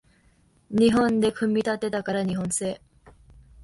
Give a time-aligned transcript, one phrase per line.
[0.71, 2.81] 日本で組み立てたから日本製